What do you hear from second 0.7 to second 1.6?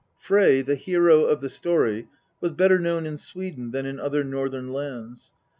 hero of the